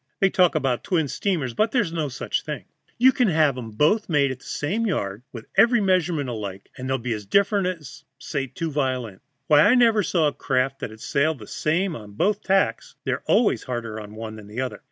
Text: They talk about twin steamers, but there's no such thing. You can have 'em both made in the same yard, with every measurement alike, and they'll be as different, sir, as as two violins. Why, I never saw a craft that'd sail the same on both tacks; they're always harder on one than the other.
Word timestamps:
They 0.19 0.31
talk 0.31 0.55
about 0.55 0.83
twin 0.83 1.07
steamers, 1.07 1.53
but 1.53 1.69
there's 1.69 1.93
no 1.93 2.09
such 2.09 2.41
thing. 2.43 2.65
You 2.97 3.11
can 3.11 3.27
have 3.27 3.55
'em 3.55 3.69
both 3.69 4.09
made 4.09 4.31
in 4.31 4.39
the 4.39 4.43
same 4.43 4.87
yard, 4.87 5.21
with 5.31 5.45
every 5.55 5.79
measurement 5.79 6.27
alike, 6.27 6.71
and 6.75 6.89
they'll 6.89 6.97
be 6.97 7.13
as 7.13 7.27
different, 7.27 7.67
sir, 7.85 8.03
as 8.39 8.41
as 8.47 8.55
two 8.55 8.71
violins. 8.71 9.21
Why, 9.45 9.59
I 9.61 9.75
never 9.75 10.01
saw 10.01 10.27
a 10.27 10.33
craft 10.33 10.79
that'd 10.79 11.01
sail 11.01 11.35
the 11.35 11.45
same 11.45 11.95
on 11.95 12.13
both 12.13 12.41
tacks; 12.41 12.95
they're 13.03 13.21
always 13.27 13.61
harder 13.65 13.99
on 13.99 14.15
one 14.15 14.37
than 14.37 14.47
the 14.47 14.59
other. 14.61 14.79